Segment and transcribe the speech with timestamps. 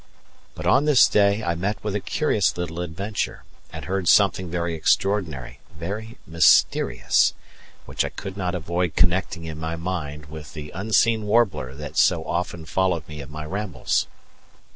[0.55, 4.73] But on this day I met with a curious little adventure and heard something very
[4.73, 7.35] extraordinary, very mysterious,
[7.85, 12.23] which I could not avoid connecting in my mind with the unseen warbler that so
[12.23, 14.07] often followed me in my rambles.